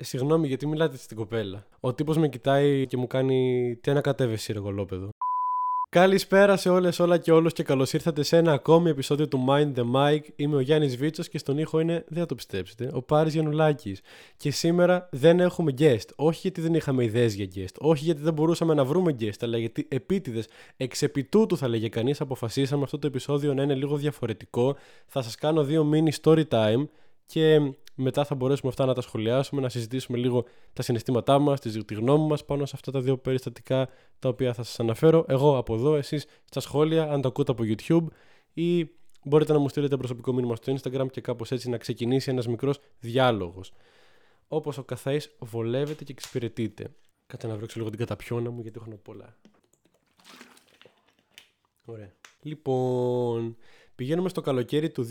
Ε, 0.00 0.04
συγγνώμη, 0.04 0.46
γιατί 0.46 0.66
μιλάτε 0.66 0.96
στην 0.96 1.16
κοπέλα. 1.16 1.66
Ο 1.80 1.94
τύπος 1.94 2.16
με 2.16 2.28
κοιτάει 2.28 2.86
και 2.86 2.96
μου 2.96 3.06
κάνει. 3.06 3.78
Τι 3.80 3.90
ανακατεύεσαι, 3.90 4.52
ρε 4.52 4.58
γολόπεδο. 4.58 5.08
Καλησπέρα 5.90 6.56
σε 6.56 6.68
όλες, 6.68 6.98
όλα 6.98 7.18
και 7.18 7.32
όλους 7.32 7.52
και 7.52 7.62
καλώς 7.62 7.92
ήρθατε 7.92 8.22
σε 8.22 8.36
ένα 8.36 8.52
ακόμη 8.52 8.90
επεισόδιο 8.90 9.28
του 9.28 9.44
Mind 9.48 9.74
the 9.74 9.84
Mic. 9.94 10.20
Είμαι 10.36 10.56
ο 10.56 10.60
Γιάννης 10.60 10.96
Βίτσος 10.96 11.28
και 11.28 11.38
στον 11.38 11.58
ήχο 11.58 11.80
είναι, 11.80 12.04
δεν 12.08 12.18
θα 12.18 12.26
το 12.26 12.34
πιστέψετε, 12.34 12.90
ο 12.92 13.02
Πάρης 13.02 13.32
Γιανουλάκη. 13.32 13.96
Και 14.36 14.50
σήμερα 14.50 15.08
δεν 15.12 15.40
έχουμε 15.40 15.74
guest. 15.78 16.08
Όχι 16.16 16.38
γιατί 16.42 16.60
δεν 16.60 16.74
είχαμε 16.74 17.04
ιδέες 17.04 17.34
για 17.34 17.48
guest, 17.54 17.74
όχι 17.78 18.04
γιατί 18.04 18.22
δεν 18.22 18.32
μπορούσαμε 18.32 18.74
να 18.74 18.84
βρούμε 18.84 19.16
guest, 19.20 19.38
αλλά 19.40 19.58
γιατί 19.58 19.86
επίτηδες, 19.88 20.48
εξ 20.76 21.02
επιτούτου 21.02 21.56
θα 21.56 21.68
λέγε 21.68 21.88
κανείς, 21.88 22.20
αποφασίσαμε 22.20 22.82
αυτό 22.82 22.98
το 22.98 23.06
επεισόδιο 23.06 23.54
να 23.54 23.62
είναι 23.62 23.74
λίγο 23.74 23.96
διαφορετικό. 23.96 24.76
Θα 25.06 25.22
σας 25.22 25.34
κάνω 25.34 25.64
δύο 25.64 25.90
mini 25.92 26.22
story 26.22 26.44
time 26.50 26.86
και 27.28 27.72
μετά 27.94 28.24
θα 28.24 28.34
μπορέσουμε 28.34 28.70
αυτά 28.70 28.86
να 28.86 28.94
τα 28.94 29.00
σχολιάσουμε, 29.00 29.60
να 29.60 29.68
συζητήσουμε 29.68 30.18
λίγο 30.18 30.44
τα 30.72 30.82
συναισθήματά 30.82 31.38
μας, 31.38 31.60
τη 31.60 31.94
γνώμη 31.94 32.26
μας 32.26 32.44
πάνω 32.44 32.66
σε 32.66 32.72
αυτά 32.74 32.90
τα 32.90 33.00
δύο 33.00 33.18
περιστατικά 33.18 33.88
τα 34.18 34.28
οποία 34.28 34.54
θα 34.54 34.62
σας 34.62 34.80
αναφέρω. 34.80 35.24
Εγώ 35.28 35.56
από 35.56 35.74
εδώ, 35.74 35.94
εσείς 35.94 36.26
στα 36.44 36.60
σχόλια, 36.60 37.10
αν 37.10 37.20
το 37.20 37.28
ακούτε 37.28 37.52
από 37.52 37.64
YouTube 37.66 38.06
ή 38.52 38.90
μπορείτε 39.24 39.52
να 39.52 39.58
μου 39.58 39.68
στείλετε 39.68 39.96
προσωπικό 39.96 40.32
μήνυμα 40.32 40.56
στο 40.56 40.74
Instagram 40.76 41.06
και 41.10 41.20
κάπως 41.20 41.50
έτσι 41.50 41.68
να 41.68 41.76
ξεκινήσει 41.76 42.30
ένας 42.30 42.46
μικρός 42.46 42.80
διάλογος. 43.00 43.72
Όπως 44.48 44.78
ο 44.78 44.82
καθένα 44.82 45.20
βολεύεται 45.38 46.04
και 46.04 46.12
εξυπηρετείται. 46.12 46.90
Κάτσε 47.26 47.46
να 47.46 47.56
βρέξω 47.56 47.78
λίγο 47.78 47.90
την 47.90 47.98
καταπιώνα 47.98 48.50
μου 48.50 48.60
γιατί 48.60 48.78
έχω 48.80 48.96
πολλά. 49.02 49.36
Ωραία. 51.84 52.12
Λοιπόν, 52.42 53.56
Πηγαίνουμε 53.98 54.28
στο 54.28 54.40
καλοκαίρι 54.40 54.90
του 54.90 55.06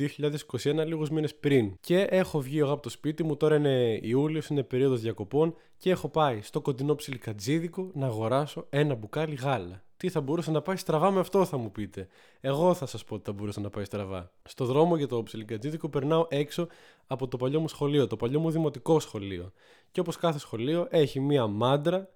2021, 0.64 0.86
λίγους 0.86 1.09
μήνες 1.09 1.36
πριν. 1.36 1.73
Και 1.82 2.00
έχω 2.00 2.40
βγει 2.40 2.59
εγώ 2.59 2.72
από 2.72 2.82
το 2.82 2.90
σπίτι 2.90 3.23
μου, 3.23 3.38
τώρα 3.38 3.55
είναι 3.55 4.00
Ιούλιος, 4.02 4.48
είναι 4.48 4.63
περίοδος 4.63 5.02
διακοπών 5.02 5.55
και 5.77 5.90
έχω 5.90 6.10
πάει 6.10 6.41
στο 6.41 6.62
κοντινό 6.62 6.96
ψιλικατζίδικο 6.96 7.91
να 7.94 8.05
αγοράσω 8.05 8.66
ένα 8.70 8.96
μπουκάλι 8.96 9.35
γάλα. 9.35 9.84
Τι 9.98 10.10
θα 10.10 10.21
μπορούσε 10.21 10.52
να 10.52 10.62
πάει 10.62 10.76
στραβά 10.76 11.12
με 11.12 11.20
αυτό, 11.20 11.46
θα 11.46 11.58
μου 11.58 11.71
πείτε. 11.71 12.08
Εγώ 12.40 12.74
θα 12.74 12.85
σας 12.85 13.04
πω 13.04 13.15
ότι 13.15 13.24
θα 13.24 13.32
μπορούσε 13.32 13.60
να 13.60 13.70
πάει 13.70 13.84
στραβά. 13.84 14.32
Στο 14.43 14.65
δρόμο 14.65 14.98
για 14.98 15.08
το 15.08 15.24
ψιλικατζίδικο 15.24 15.90
περνάω 15.90 16.26
έξω 16.30 16.68
από 17.08 17.27
το 17.27 17.38
παλιό 17.38 17.60
μου 17.60 17.68
σχολείο, 17.68 18.08
το 18.08 18.15
παλιό 18.15 18.40
μου 18.40 18.52
δημοτικό 18.52 18.99
σχολείο. 18.99 19.52
Και 19.91 19.99
όπως 19.99 20.18
κάθε 20.18 20.40
σχολείο 20.40 20.88
έχει 20.90 21.20
μία 21.20 21.48
μάντρα 21.48 22.10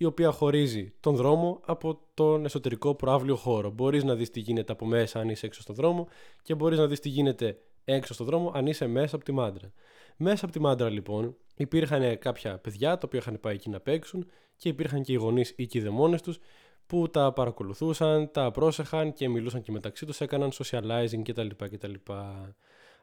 η 0.00 0.04
οποία 0.04 0.30
χωρίζει 0.30 0.92
τον 1.00 1.16
δρόμο 1.16 1.60
από 1.66 2.00
τον 2.14 2.44
εσωτερικό 2.44 2.94
προάβλιο 2.94 3.36
χώρο. 3.36 3.70
Μπορείς 3.70 4.04
να 4.04 4.14
δεις 4.14 4.30
τι 4.30 4.40
γίνεται 4.40 4.72
από 4.72 4.86
μέσα 4.86 5.20
αν 5.20 5.28
είσαι 5.28 5.46
έξω 5.46 5.60
στον 5.60 5.74
δρόμο 5.74 6.08
και 6.42 6.54
μπορείς 6.54 6.78
να 6.78 6.86
δεις 6.86 7.00
τι 7.00 7.08
γίνεται 7.08 7.58
έξω 7.84 8.14
στον 8.14 8.26
δρόμο 8.26 8.52
αν 8.54 8.66
είσαι 8.66 8.86
μέσα 8.86 9.16
από 9.16 9.24
τη 9.24 9.32
μάντρα. 9.32 9.72
Μέσα 10.16 10.44
από 10.44 10.54
τη 10.54 10.60
μάντρα 10.60 10.88
λοιπόν 10.90 11.36
υπήρχαν 11.56 12.18
κάποια 12.18 12.58
παιδιά 12.58 12.98
τα 12.98 13.02
οποία 13.04 13.18
είχαν 13.18 13.40
πάει 13.40 13.54
εκεί 13.54 13.70
να 13.70 13.80
παίξουν 13.80 14.30
και 14.56 14.68
υπήρχαν 14.68 15.02
και 15.02 15.12
οι 15.12 15.16
γονείς 15.16 15.54
ή 15.56 15.66
και 15.66 15.78
οι 15.78 15.80
δαιμόνες 15.80 16.22
τους 16.22 16.38
που 16.86 17.10
τα 17.10 17.32
παρακολουθούσαν, 17.32 18.30
τα 18.30 18.50
πρόσεχαν 18.50 19.12
και 19.12 19.28
μιλούσαν 19.28 19.62
και 19.62 19.72
μεταξύ 19.72 20.06
τους, 20.06 20.20
έκαναν 20.20 20.50
socializing 20.52 21.22
κτλ. 21.24 21.48
κτλ. 21.56 21.94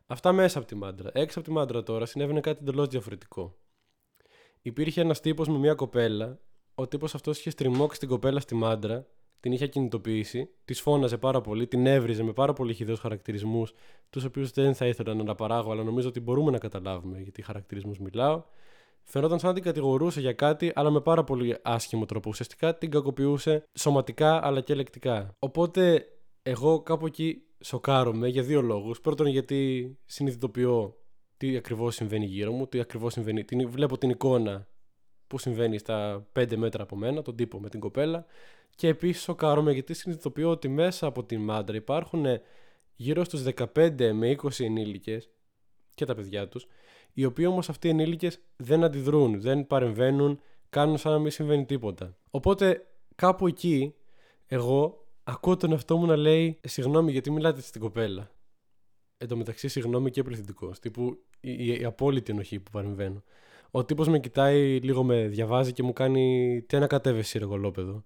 Αυτά 0.06 0.32
μέσα 0.32 0.58
από 0.58 0.68
τη 0.68 0.76
μάντρα. 0.76 1.10
Έξω 1.14 1.40
από 1.40 1.48
τη 1.48 1.54
μάντρα 1.54 1.84
τώρα 1.84 2.06
συνέβαινε 2.06 2.40
κάτι 2.40 2.60
εντελώς 2.62 2.88
διαφορετικό. 2.88 3.56
Υπήρχε 4.62 5.02
ένας 5.02 5.20
τύπος 5.20 5.48
με 5.48 5.58
μια 5.58 5.74
κοπέλα 5.74 6.40
ο 6.76 6.88
τύπος 6.88 7.16
αυτός 7.16 7.40
είχε 7.40 7.50
στριμώξει 7.50 8.00
την 8.00 8.10
κοπέλα 8.10 8.40
στη 8.40 8.56
μάντρα, 8.56 9.08
την 9.40 9.52
είχε 9.52 9.68
κινητοποιήσει, 9.68 10.50
της 10.66 10.82
φώναζε 10.82 11.18
πάρα 11.18 11.42
πολύ, 11.42 11.68
την 11.68 11.86
έβριζε 11.86 12.24
με 12.24 12.34
πάρα 12.34 12.54
πολύ 12.54 12.74
χιδαίου 12.74 12.98
χαρακτηρισμούς, 12.98 13.74
τους 14.10 14.24
οποίους 14.24 14.52
δεν 14.52 14.76
θα 14.76 14.86
ήθελα 14.88 15.14
να 15.14 15.22
αναπαράγω, 15.22 15.72
αλλά 15.72 15.84
νομίζω 15.84 16.08
ότι 16.08 16.20
μπορούμε 16.20 16.52
να 16.52 16.58
καταλάβουμε 16.58 17.20
γιατί 17.20 17.42
χαρακτηρισμούς 17.42 18.00
μιλάω. 18.00 18.44
Φαινόταν 19.04 19.40
σαν 19.40 19.50
να 19.50 19.56
την 19.56 19.64
κατηγορούσε 19.64 20.20
για 20.20 20.34
κάτι, 20.34 20.72
αλλά 20.76 20.90
με 20.90 21.02
πάρα 21.02 21.24
πολύ 21.24 21.58
άσχημο 21.62 22.06
τρόπο. 22.06 22.30
Ουσιαστικά 22.30 22.78
την 22.78 22.92
κακοποιούσε 22.92 23.64
σωματικά 23.74 24.46
αλλά 24.46 24.62
και 24.62 24.76
λεκτικά. 24.76 25.36
Οπότε 25.40 26.08
εγώ 26.42 26.82
κάπου 26.82 27.06
εκεί 27.06 27.42
σοκάρομαι 27.60 28.28
για 28.28 28.44
δύο 28.44 28.62
λόγους. 28.62 29.02
Πρώτον, 29.02 29.28
γιατί 29.28 29.92
συνειδητοποιώ 30.06 30.96
τι 31.38 31.56
ακριβώς 31.56 31.96
συμβαίνει 31.96 32.26
γύρω 32.26 32.52
μου, 32.52 32.68
τι 32.68 32.80
ακριβώς 32.80 33.14
συμβαίνει. 33.14 33.44
Την, 33.44 33.70
βλέπω 33.70 33.98
την 33.98 34.10
εικόνα 34.10 34.68
που 35.28 35.38
συμβαίνει 35.38 35.78
στα 35.78 36.28
5 36.34 36.56
μέτρα 36.56 36.84
από 36.84 36.96
μένα, 36.96 37.22
τον 37.22 37.36
τύπο 37.36 37.60
με 37.60 37.70
την 37.70 37.80
κοπέλα. 37.80 38.26
Και 38.76 38.88
επίσης 38.88 39.24
σοκάρομαι 39.24 39.72
γιατί 39.72 39.94
συνειδητοποιώ 39.94 40.50
ότι 40.50 40.68
μέσα 40.68 41.08
από 41.08 41.24
την 41.24 41.42
μάντρα 41.42 41.76
υπάρχουν 41.76 42.26
γύρω 42.96 43.24
στους 43.24 43.44
15 43.76 44.12
με 44.14 44.36
20 44.42 44.50
ενήλικες 44.60 45.30
και 45.96 46.06
τα 46.06 46.16
παιδιά 46.16 46.48
τους, 46.48 46.68
οι 47.14 47.26
οποίοι 47.26 47.46
όμως 47.50 47.70
αυτοί 47.70 47.88
οι 47.88 47.90
ενήλικες 47.90 48.40
δεν 48.56 48.84
αντιδρούν, 48.84 49.42
δεν 49.42 49.68
παρεμβαίνουν, 49.68 50.40
κάνουν 50.70 50.98
σαν 50.98 51.12
να 51.12 51.20
μην 51.20 51.32
συμβαίνει 51.32 51.66
τίποτα. 51.66 52.18
Οπότε 52.30 52.88
κάπου 53.16 53.48
εκεί 53.48 53.96
εγώ 54.46 55.08
ακούω 55.24 55.58
τον 55.58 55.72
εαυτό 55.72 55.98
μου 55.98 56.06
να 56.06 56.16
λέει 56.16 56.60
συγγνώμη 56.64 57.12
γιατί 57.12 57.32
μιλάτε 57.32 57.62
στην 57.62 57.82
κοπέλα. 57.82 58.32
Εν 59.18 59.28
τω 59.28 59.38
μεταξύ 59.38 59.68
συγγνώμη 59.68 60.12
και 60.12 60.24
πληθυντικός. 60.24 60.80
Τύπου 60.80 61.24
η, 61.40 61.52
η, 61.52 61.80
η 61.80 61.86
απόλυτη 61.86 62.32
ενοχή 62.32 62.60
που 62.60 62.72
παρεμβαίνω. 62.72 63.24
Ο 63.72 63.86
τύπος 63.86 64.08
με 64.08 64.20
κοιτάει, 64.20 64.80
λίγο 64.80 65.04
με 65.04 65.28
διαβάζει 65.28 65.72
και 65.74 65.84
μου 65.84 65.94
κάνει 65.94 66.62
Τι 66.68 66.78
ανακατεύεσαι, 66.78 67.40
ρε 67.40 67.46
γολόπεδο; 67.46 68.06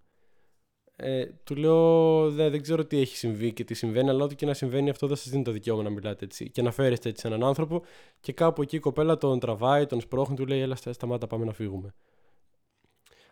Ε, 0.96 1.25
του 1.25 1.56
λέω 1.56 2.31
δεν, 2.31 2.52
δεν 2.52 2.62
ξέρω 2.62 2.86
τι 2.86 3.00
έχει 3.00 3.18
συμβεί 3.18 3.53
και 3.53 3.64
τι 3.64 3.74
συμβαίνει, 3.74 4.09
αλλά 4.09 4.24
ό,τι 4.24 4.36
και 4.36 4.46
να 4.46 4.53
συμβαίνει 4.53 4.90
αυτό 4.90 5.08
δεν 5.08 5.16
σας 5.16 5.30
δίνει 5.30 5.44
το 5.44 5.52
δικαίωμα 5.52 5.84
να 5.84 5.90
μιλάτε 5.90 6.25
έτσι 6.25 6.50
και 6.50 6.62
να 6.62 6.72
φέρεστε 6.72 7.09
έτσι 7.09 7.22
σε 7.22 7.28
έναν 7.28 7.44
άνθρωπο. 7.44 7.81
Και 8.19 8.34
κάπου 8.34 8.62
εκεί 8.62 8.75
η 8.75 8.80
κοπέλα 8.80 9.18
τον 9.18 9.40
τραβάει, 9.40 9.86
τον 9.86 10.02
σπρώχνει, 10.02 10.36
του 10.36 10.46
λέει: 10.46 10.59
Έλα, 10.59 10.75
σταμάτα, 10.75 11.28
πάμε 11.28 11.46
να 11.46 11.53
φύγουμε. 11.53 11.94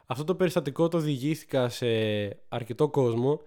Αυτό 0.06 0.24
το 0.24 0.36
περιστατικό 0.36 0.88
το 0.88 0.98
διηγήθηκα 0.98 1.70
σε 1.70 1.88
αρκετό 2.48 2.90
κόσμο 2.90 3.42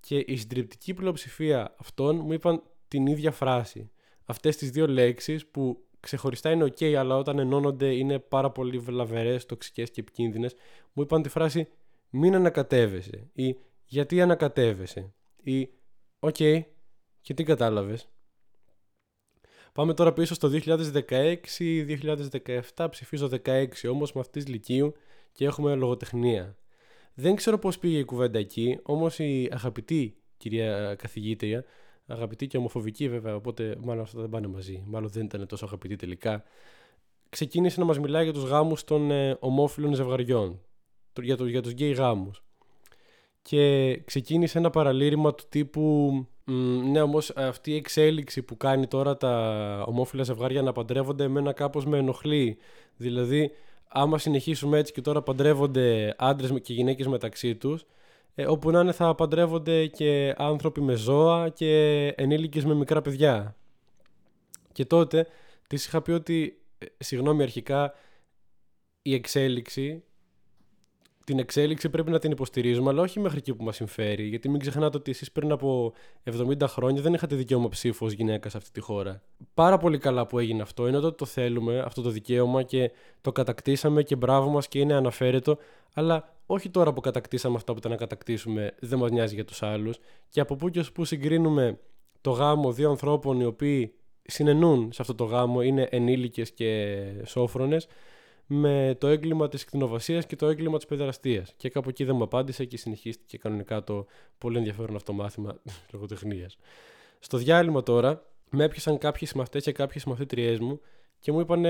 και 0.00 0.24
η 0.26 0.36
συντριπτική 0.36 0.94
πλειοψηφία 0.94 1.74
αυτών 1.78 2.16
μου 2.16 2.32
είπαν 2.32 2.62
την 2.88 3.06
ίδια 3.06 3.30
φράση. 3.30 3.90
Αυτές 4.24 4.56
τις 4.56 4.70
δύο 4.70 4.86
λέξεις 4.86 5.46
που 5.46 5.87
ξεχωριστά 6.00 6.50
είναι 6.50 6.64
ok, 6.64 6.84
αλλά 6.84 7.16
όταν 7.16 7.38
ενώνονται 7.38 7.94
είναι 7.94 8.18
πάρα 8.18 8.50
πολύ 8.50 8.78
βλαβερές, 8.78 9.46
τοξικές 9.46 9.90
και 9.90 10.00
επικίνδυνες. 10.00 10.54
Μου 10.92 11.02
είπαν 11.02 11.22
τη 11.22 11.28
φράση 11.28 11.68
Μην 12.10 12.34
ανακατεύεσαι 12.34 13.30
ή 13.32 13.56
Γιατί 13.84 14.20
ανακατεύεσαι 14.20 15.12
ή 15.42 15.68
OK, 16.20 16.36
okay, 16.38 16.60
και 17.20 17.34
τι 17.34 17.42
κατάλαβες. 17.42 18.08
Πάμε 19.72 19.94
τώρα 19.94 20.12
πίσω 20.12 20.34
στο 20.34 20.50
2016-2017, 22.74 22.86
ψηφίζω 22.90 23.28
16 23.44 23.66
όμως 23.90 24.12
με 24.12 24.20
αυτής 24.20 24.46
λυκείου 24.46 24.94
και 25.32 25.44
έχουμε 25.44 25.74
λογοτεχνία. 25.74 26.56
Δεν 27.14 27.34
ξέρω 27.34 27.58
πώς 27.58 27.78
πήγε 27.78 27.98
η 27.98 28.04
κουβέντα 28.04 28.38
εκεί, 28.38 28.78
όμως 28.82 29.18
η 29.18 29.48
αγαπητή 29.52 30.16
κυρία 30.36 30.94
καθηγήτρια 30.94 31.64
αγαπητή 32.08 32.46
και 32.46 32.56
ομοφοβική 32.56 33.08
βέβαια, 33.08 33.34
οπότε 33.34 33.76
μάλλον 33.80 34.02
αυτά 34.02 34.20
δεν 34.20 34.28
πάνε 34.28 34.46
μαζί. 34.46 34.82
Μάλλον 34.86 35.08
δεν 35.08 35.24
ήταν 35.24 35.46
τόσο 35.46 35.64
αγαπητή 35.64 35.96
τελικά. 35.96 36.42
Ξεκίνησε 37.28 37.80
να 37.80 37.86
μας 37.86 37.98
μιλάει 37.98 38.24
για 38.24 38.32
τους 38.32 38.44
γάμους 38.44 38.84
των 38.84 39.10
ε, 39.10 39.36
ομόφυλων 39.40 39.94
ζευγαριών, 39.94 40.60
για, 41.20 41.36
το, 41.36 41.46
για 41.46 41.62
τους 41.62 41.72
γκέι 41.72 41.92
γάμους. 41.92 42.42
Και 43.42 43.96
ξεκίνησε 44.04 44.58
ένα 44.58 44.70
παραλήρημα 44.70 45.34
του 45.34 45.44
τύπου 45.48 46.12
ναι, 46.90 47.00
όμως 47.00 47.32
αυτή 47.36 47.70
η 47.70 47.76
εξέλιξη 47.76 48.42
που 48.42 48.56
κάνει 48.56 48.86
τώρα 48.86 49.16
τα 49.16 49.84
ομόφυλα 49.86 50.22
ζευγάρια 50.22 50.62
να 50.62 50.72
παντρεύονται 50.72 51.24
εμένα 51.24 51.52
κάπως 51.52 51.86
με 51.86 51.98
ενοχλεί. 51.98 52.56
Δηλαδή, 52.96 53.50
άμα 53.88 54.18
συνεχίσουμε 54.18 54.78
έτσι 54.78 54.92
και 54.92 55.00
τώρα 55.00 55.22
παντρεύονται 55.22 56.14
άντρες 56.18 56.60
και 56.62 56.72
γυναίκες 56.72 57.06
μεταξύ 57.06 57.54
τους, 57.56 57.86
ε, 58.40 58.46
όπου 58.46 58.70
να 58.70 58.80
είναι 58.80 58.92
θα 58.92 59.14
παντρεύονται 59.14 59.86
και 59.86 60.34
άνθρωποι 60.36 60.80
με 60.80 60.94
ζώα 60.94 61.48
και 61.48 62.06
ενήλικες 62.16 62.64
με 62.64 62.74
μικρά 62.74 63.02
παιδιά. 63.02 63.56
Και 64.72 64.84
τότε 64.84 65.26
της 65.68 65.86
είχα 65.86 66.02
πει 66.02 66.10
ότι, 66.10 66.60
ε, 66.78 66.86
συγγνώμη 66.98 67.42
αρχικά, 67.42 67.94
η 69.02 69.14
εξέλιξη, 69.14 70.04
την 71.28 71.38
εξέλιξη 71.38 71.88
πρέπει 71.88 72.10
να 72.10 72.18
την 72.18 72.30
υποστηρίζουμε, 72.30 72.90
αλλά 72.90 73.02
όχι 73.02 73.20
μέχρι 73.20 73.38
εκεί 73.38 73.54
που 73.54 73.64
μας 73.64 73.76
συμφέρει. 73.76 74.22
Γιατί 74.22 74.48
μην 74.48 74.60
ξεχνάτε 74.60 74.96
ότι 74.96 75.10
εσείς 75.10 75.32
πριν 75.32 75.52
από 75.52 75.92
70 76.24 76.54
χρόνια 76.66 77.02
δεν 77.02 77.14
είχατε 77.14 77.36
δικαίωμα 77.36 77.68
ψήφου 77.68 78.06
ως 78.06 78.12
γυναίκα 78.12 78.48
σε 78.48 78.56
αυτή 78.56 78.70
τη 78.70 78.80
χώρα. 78.80 79.22
Πάρα 79.54 79.78
πολύ 79.78 79.98
καλά 79.98 80.26
που 80.26 80.38
έγινε 80.38 80.62
αυτό, 80.62 80.88
είναι 80.88 80.96
ότι 80.96 81.16
το 81.16 81.24
θέλουμε, 81.24 81.78
αυτό 81.78 82.02
το 82.02 82.10
δικαίωμα 82.10 82.62
και 82.62 82.90
το 83.20 83.32
κατακτήσαμε 83.32 84.02
και 84.02 84.16
μπράβο 84.16 84.50
μας 84.50 84.68
και 84.68 84.78
είναι 84.78 84.94
αναφέρετο, 84.94 85.58
αλλά 85.94 86.34
όχι 86.46 86.70
τώρα 86.70 86.92
που 86.92 87.00
κατακτήσαμε 87.00 87.56
αυτά 87.56 87.72
που 87.72 87.78
ήταν 87.78 87.90
να 87.90 87.96
κατακτήσουμε, 87.96 88.74
δεν 88.80 88.98
μας 88.98 89.10
νοιάζει 89.10 89.34
για 89.34 89.44
τους 89.44 89.62
άλλους. 89.62 89.98
Και 90.28 90.40
από 90.40 90.56
πού 90.56 90.68
και 90.68 90.78
ως 90.78 90.92
πού 90.92 91.04
συγκρίνουμε 91.04 91.78
το 92.20 92.30
γάμο 92.30 92.72
δύο 92.72 92.90
ανθρώπων 92.90 93.40
οι 93.40 93.44
οποίοι 93.44 93.92
συνενούν 94.22 94.92
σε 94.92 95.02
αυτό 95.02 95.14
το 95.14 95.24
γάμο, 95.24 95.62
είναι 95.62 95.88
ενήλικες 95.90 96.50
και 96.50 96.96
σόφρονες, 97.24 97.86
με 98.50 98.96
το 99.00 99.06
έγκλημα 99.06 99.48
της 99.48 99.64
κτηνοβασίας 99.64 100.26
και 100.26 100.36
το 100.36 100.46
έγκλημα 100.46 100.76
της 100.76 100.86
παιδεραστίας. 100.86 101.54
Και 101.56 101.68
κάπου 101.68 101.88
εκεί 101.88 102.04
δεν 102.04 102.16
μου 102.16 102.22
απάντησε 102.22 102.64
και 102.64 102.76
συνεχίστηκε 102.76 103.38
κανονικά 103.38 103.84
το 103.84 104.06
πολύ 104.38 104.58
ενδιαφέρον 104.58 104.96
αυτό 104.96 105.12
μάθημα 105.12 105.60
λογοτεχνίας. 105.92 106.58
Στο 107.18 107.38
διάλειμμα 107.38 107.82
τώρα, 107.82 108.26
με 108.50 108.64
έπιασαν 108.64 108.98
κάποιοι 108.98 109.28
συμμαθητές 109.28 109.64
και 109.64 109.72
κάποιες 109.72 110.02
συμμαθήτριές 110.02 110.58
μου 110.58 110.80
και 111.18 111.32
μου 111.32 111.40
είπαν 111.40 111.64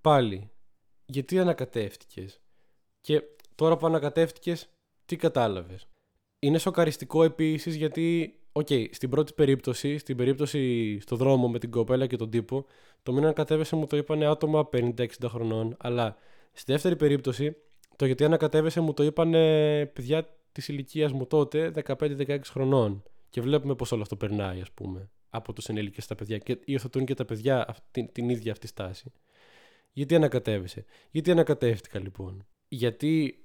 πάλι 0.00 0.50
γιατί 1.06 1.38
ανακατεύτηκες; 1.38 2.40
Και 3.00 3.22
τώρα 3.54 3.76
που 3.76 3.86
ανακατεύτηκες, 3.86 4.68
τι 5.06 5.16
κατάλαβες; 5.16 5.88
Είναι 6.38 6.58
σοκαριστικό 6.58 7.22
επίσης 7.22 7.74
γιατί, 7.74 8.38
OK, 8.52 8.66
okay, 8.70 8.86
στην 8.90 9.10
πρώτη 9.10 9.32
περίπτωση, 9.32 9.98
στην 9.98 10.16
περίπτωση 10.16 10.98
στο 11.00 11.16
δρόμο 11.16 11.48
με 11.48 11.58
την 11.58 11.70
κοπέλα 11.70 12.06
και 12.06 12.16
τον 12.16 12.30
τύπο, 12.30 12.66
το 13.02 13.12
μην 13.12 13.22
ανακατεύεσαι 13.22 13.76
μου 13.76 13.86
το 13.86 13.96
είπαν 13.96 14.22
άτομα 14.22 14.68
50-60 14.72 15.06
χρονών. 15.26 15.76
Αλλά 15.78 16.16
στη 16.52 16.72
δεύτερη 16.72 16.96
περίπτωση, 16.96 17.56
το 17.96 18.06
γιατί 18.06 18.24
ανακατεύεσαι 18.24 18.80
μου 18.80 18.92
το 18.92 19.02
είπαν 19.02 19.30
παιδιά 19.92 20.36
της 20.52 20.68
ηλικίας 20.68 21.12
μου 21.12 21.26
τότε, 21.26 21.72
15-16 21.84 22.38
χρονών. 22.44 23.02
Και 23.30 23.40
βλέπουμε 23.40 23.74
πώς 23.74 23.92
όλο 23.92 24.02
αυτό 24.02 24.16
περνάει, 24.16 24.60
ας 24.60 24.70
πούμε, 24.70 25.10
από 25.30 25.52
του 25.52 25.62
ενήλικε 25.66 26.00
στα 26.00 26.14
παιδιά. 26.14 26.38
Και 26.38 26.58
υιοθετούν 26.64 27.04
και 27.04 27.14
τα 27.14 27.24
παιδιά 27.24 27.76
την, 27.90 28.12
την 28.12 28.28
ίδια 28.28 28.52
αυτή 28.52 28.66
στάση. 28.66 29.12
Γιατί 29.92 30.14
ανακατεύεσαι. 30.14 30.84
Γιατί 31.10 31.30
ανακατεύτηκα 31.30 31.98
λοιπόν; 31.98 32.46
Γιατί 32.68 33.41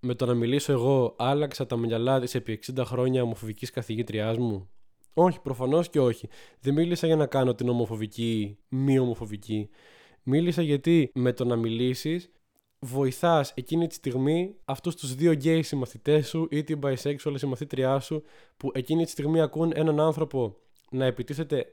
με 0.00 0.14
το 0.14 0.26
να 0.26 0.34
μιλήσω 0.34 0.72
εγώ 0.72 1.14
άλλαξα 1.18 1.66
τα 1.66 1.76
μυαλά 1.76 2.20
της 2.20 2.34
επί 2.34 2.60
60 2.76 2.82
χρόνια 2.84 3.22
ομοφοβικής 3.22 3.70
καθηγήτριάς 3.70 4.38
μου; 4.38 4.70
Όχι, 5.14 5.40
προφανώς 5.40 5.88
και 5.88 6.00
όχι. 6.00 6.28
Δεν 6.60 6.74
μίλησα 6.74 7.06
για 7.06 7.16
να 7.16 7.26
κάνω 7.26 7.54
την 7.54 7.68
ομοφοβική 7.68 8.58
μη 8.68 8.98
ομοφοβική. 8.98 9.68
Μίλησα 10.22 10.62
γιατί 10.62 11.10
με 11.14 11.32
το 11.32 11.44
να 11.44 11.56
μιλήσεις 11.56 12.30
βοηθάς 12.78 13.52
εκείνη 13.56 13.86
τη 13.86 13.94
στιγμή 13.94 14.54
αυτούς 14.64 14.96
τους 14.96 15.14
δύο 15.14 15.32
γκέι 15.32 15.62
συμμαθητές 15.62 16.28
σου 16.28 16.48
ή 16.50 16.64
την 16.64 16.78
bisexual 16.82 17.34
συμμαθήτριά 17.34 18.00
σου 18.00 18.22
που 18.56 18.70
εκείνη 18.74 19.04
τη 19.04 19.10
στιγμή 19.10 19.40
ακούν 19.40 19.72
έναν 19.74 20.00
άνθρωπο 20.00 20.56
να 20.90 21.04
επιτίθεται 21.04 21.66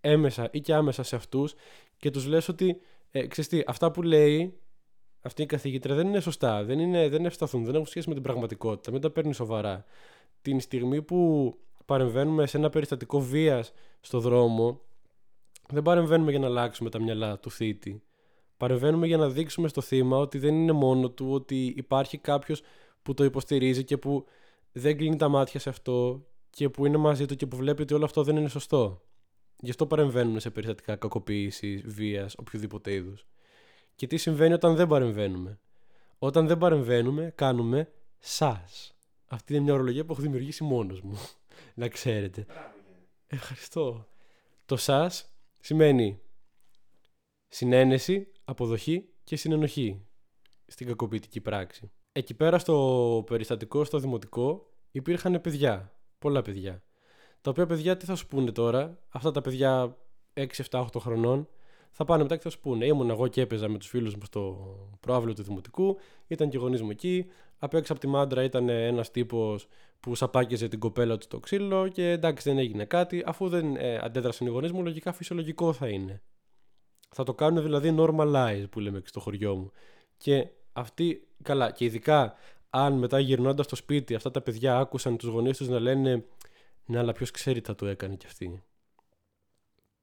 έμεσα 0.00 0.48
ή 0.52 0.60
και 0.60 0.74
άμεσα 0.74 1.02
σε 1.02 1.16
αυτούς 1.16 1.54
και 1.96 2.10
τους 2.10 2.26
λες 2.26 2.48
ότι 2.48 2.80
ε, 3.10 3.26
τι, 3.26 3.62
αυτά 3.66 3.90
που 3.90 4.02
λέει 4.02 4.60
αυτή 5.20 5.42
η 5.42 5.46
καθηγήτρια 5.46 5.94
δεν 5.94 6.06
είναι 6.06 6.20
σωστά, 6.20 6.64
δεν, 6.64 6.78
είναι, 6.78 7.08
δεν 7.08 7.24
ευσταθούν, 7.24 7.64
δεν 7.64 7.74
έχουν 7.74 7.86
σχέση 7.86 8.08
με 8.08 8.14
την 8.14 8.22
πραγματικότητα, 8.22 8.90
μην 8.92 9.00
τα 9.00 9.10
παίρνει 9.10 9.34
σοβαρά. 9.34 9.84
Την 10.42 10.60
στιγμή 10.60 11.02
που 11.02 11.54
παρεμβαίνουμε 11.84 12.46
σε 12.46 12.56
ένα 12.56 12.70
περιστατικό 12.70 13.20
βίας 13.20 13.72
στο 14.00 14.20
δρόμο, 14.20 14.80
δεν 15.68 15.82
παρεμβαίνουμε 15.82 16.30
για 16.30 16.40
να 16.40 16.46
αλλάξουμε 16.46 16.90
τα 16.90 17.00
μυαλά 17.00 17.38
του 17.38 17.50
θήτη. 17.50 18.02
Παρεμβαίνουμε 18.56 19.06
για 19.06 19.16
να 19.16 19.28
δείξουμε 19.28 19.68
στο 19.68 19.80
θύμα 19.80 20.16
ότι 20.16 20.38
δεν 20.38 20.54
είναι 20.54 20.72
μόνο 20.72 21.10
του, 21.10 21.30
ότι 21.30 21.74
υπάρχει 21.76 22.18
κάποιος 22.18 22.62
που 23.02 23.14
το 23.14 23.24
υποστηρίζει 23.24 23.84
και 23.84 23.96
που 23.96 24.24
δεν 24.72 24.96
κλείνει 24.96 25.16
τα 25.16 25.28
μάτια 25.28 25.60
σε 25.60 25.68
αυτό 25.68 26.26
και 26.50 26.68
που 26.68 26.86
είναι 26.86 26.96
μαζί 26.96 27.26
του 27.26 27.36
και 27.36 27.46
που 27.46 27.56
βλέπει 27.56 27.82
ότι 27.82 27.94
όλο 27.94 28.04
αυτό 28.04 28.22
δεν 28.22 28.36
είναι 28.36 28.48
σωστό. 28.48 29.02
Γι' 29.60 29.70
αυτό 29.70 29.86
παρεμβαίνουμε 29.86 30.40
σε 30.40 30.50
περιστατικά 30.50 30.96
κακοποίησης, 30.96 31.82
βίας, 31.86 32.34
οποιοδήποτε 32.38 32.92
είδους. 32.92 33.26
Και 33.94 34.06
τι 34.06 34.16
συμβαίνει 34.16 34.52
όταν 34.52 34.76
δεν 34.76 34.86
παρεμβαίνουμε; 34.86 35.60
Όταν 36.18 36.46
δεν 36.46 36.58
παρεμβαίνουμε, 36.58 37.32
κάνουμε 37.34 37.92
σας. 38.18 38.94
Αυτή 39.26 39.54
είναι 39.54 39.62
μια 39.62 39.72
ορολογία 39.72 40.04
που 40.04 40.12
έχω 40.12 40.22
δημιουργήσει 40.22 40.64
μόνος 40.64 41.00
μου. 41.00 41.18
να 41.74 41.88
ξέρετε. 41.88 42.46
Ευχαριστώ. 43.26 44.08
Το 44.66 44.76
σας 44.76 45.34
σημαίνει 45.60 46.20
συνένεση, 47.48 48.32
αποδοχή 48.44 49.08
και 49.24 49.36
συνενοχή 49.36 50.06
στην 50.66 50.86
κακοποιητική 50.86 51.40
πράξη. 51.40 51.90
Εκεί 52.12 52.34
πέρα 52.34 52.58
στο 52.58 53.24
περιστατικό, 53.26 53.84
στο 53.84 53.98
δημοτικό, 53.98 54.70
υπήρχαν 54.90 55.40
παιδιά. 55.40 55.94
Πολλά 56.18 56.42
παιδιά. 56.42 56.82
Τα 57.40 57.50
οποία 57.50 57.66
παιδιά 57.66 57.96
τι 57.96 58.04
θα 58.04 58.14
σου 58.14 58.26
πούνε 58.26 58.52
τώρα, 58.52 58.98
αυτά 59.08 59.30
τα 59.30 59.40
παιδιά 59.40 59.96
6, 60.34 60.46
7, 60.70 60.80
8 60.80 60.86
χρονών, 60.98 61.48
θα 61.90 62.04
πάνε 62.04 62.22
μετά 62.22 62.36
και 62.36 62.42
θα 62.42 62.50
σου 62.50 62.60
πούνε. 62.60 62.86
Ήμουν 62.86 63.10
εγώ 63.10 63.28
και 63.28 63.40
έπαιζα 63.40 63.68
με 63.68 63.78
τους 63.78 63.88
φίλους 63.88 64.14
μου 64.14 64.24
στο 64.24 64.68
προάβλιο 65.00 65.34
του 65.34 65.42
Δημοτικού, 65.42 65.98
ήταν 66.26 66.48
και 66.48 66.56
οι 66.56 66.60
γονείς 66.60 66.82
μου 66.82 66.90
εκεί. 66.90 67.26
Απ' 67.58 67.74
έξω 67.74 67.92
από 67.92 68.00
τη 68.00 68.06
μάντρα 68.06 68.42
ήταν 68.42 68.68
ένας 68.68 69.10
τύπος 69.10 69.68
που 70.00 70.14
σαπάκιζε 70.14 70.68
την 70.68 70.78
κοπέλα 70.78 71.16
του 71.16 71.24
στο 71.24 71.38
ξύλο 71.38 71.88
και 71.88 72.10
εντάξει 72.10 72.48
δεν 72.48 72.58
έγινε 72.58 72.84
κάτι. 72.84 73.22
Αφού 73.26 73.48
δεν 73.48 73.76
ε, 73.76 73.98
αντέδρασαν 74.02 74.46
οι 74.46 74.50
γονείς 74.50 74.72
μου, 74.72 74.82
λογικά 74.82 75.12
φυσιολογικό 75.12 75.72
θα 75.72 75.88
είναι. 75.88 76.22
Θα 77.10 77.24
το 77.24 77.34
κάνουν 77.34 77.62
δηλαδή 77.62 77.94
normalize 77.98 78.64
που 78.70 78.80
λέμε 78.80 79.00
και 79.00 79.08
στο 79.08 79.20
χωριό 79.20 79.56
μου. 79.56 79.70
Και 80.16 80.48
αυτοί, 80.72 81.28
καλά, 81.42 81.70
και 81.70 81.84
ειδικά 81.84 82.34
αν 82.70 82.92
μετά 82.92 83.18
γυρνώντας 83.18 83.66
στο 83.66 83.76
σπίτι 83.76 84.14
αυτά 84.14 84.30
τα 84.30 84.40
παιδιά 84.40 84.78
άκουσαν 84.78 85.16
τους 85.16 85.28
γονείς 85.28 85.56
τους 85.56 85.68
να 85.68 85.78
λένε 85.78 86.24
Ναι, 86.86 86.98
αλλά 86.98 87.12
ποιος 87.12 87.30
ξέρει 87.30 87.60
τι 87.60 87.66
θα 87.66 87.74
το 87.74 87.86
έκανε 87.86 88.14
κι 88.14 88.26
αυτή. 88.26 88.62